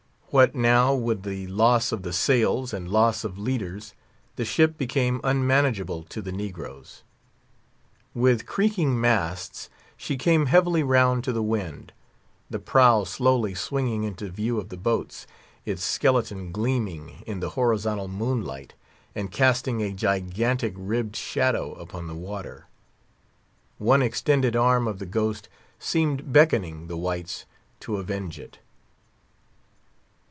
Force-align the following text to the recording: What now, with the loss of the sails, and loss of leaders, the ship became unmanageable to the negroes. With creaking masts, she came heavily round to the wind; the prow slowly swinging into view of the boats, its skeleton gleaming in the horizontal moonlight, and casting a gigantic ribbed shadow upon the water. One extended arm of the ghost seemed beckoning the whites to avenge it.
What 0.33 0.55
now, 0.55 0.93
with 0.95 1.23
the 1.23 1.45
loss 1.47 1.91
of 1.91 2.03
the 2.03 2.13
sails, 2.13 2.73
and 2.73 2.87
loss 2.87 3.25
of 3.25 3.37
leaders, 3.37 3.93
the 4.37 4.45
ship 4.45 4.77
became 4.77 5.19
unmanageable 5.25 6.03
to 6.03 6.21
the 6.21 6.31
negroes. 6.31 7.03
With 8.13 8.45
creaking 8.45 8.97
masts, 9.01 9.69
she 9.97 10.15
came 10.15 10.45
heavily 10.45 10.83
round 10.83 11.25
to 11.25 11.33
the 11.33 11.43
wind; 11.43 11.91
the 12.49 12.59
prow 12.59 13.03
slowly 13.03 13.53
swinging 13.53 14.05
into 14.05 14.29
view 14.29 14.57
of 14.57 14.69
the 14.69 14.77
boats, 14.77 15.27
its 15.65 15.83
skeleton 15.83 16.53
gleaming 16.53 17.23
in 17.27 17.41
the 17.41 17.49
horizontal 17.49 18.07
moonlight, 18.07 18.73
and 19.13 19.33
casting 19.33 19.81
a 19.81 19.91
gigantic 19.91 20.71
ribbed 20.77 21.17
shadow 21.17 21.73
upon 21.73 22.07
the 22.07 22.15
water. 22.15 22.67
One 23.79 24.01
extended 24.01 24.55
arm 24.55 24.87
of 24.87 24.99
the 24.99 25.05
ghost 25.05 25.49
seemed 25.77 26.31
beckoning 26.31 26.87
the 26.87 26.95
whites 26.95 27.43
to 27.81 27.97
avenge 27.97 28.39
it. 28.39 28.59